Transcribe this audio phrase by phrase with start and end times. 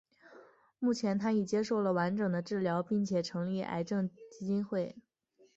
[0.79, 4.95] 目前她已接受了完整的治疗并且成立癌症基金会。